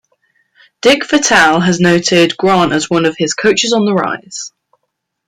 [0.81, 4.51] Dick Vitale has noted Grant as one of his "Coaches on the Rise".